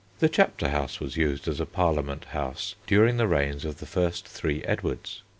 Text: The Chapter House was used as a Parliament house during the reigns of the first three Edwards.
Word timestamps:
The 0.17 0.29
Chapter 0.29 0.69
House 0.69 0.99
was 0.99 1.15
used 1.15 1.47
as 1.47 1.59
a 1.59 1.65
Parliament 1.67 2.25
house 2.25 2.73
during 2.87 3.17
the 3.17 3.27
reigns 3.27 3.63
of 3.63 3.77
the 3.77 3.85
first 3.85 4.27
three 4.27 4.63
Edwards. 4.63 5.21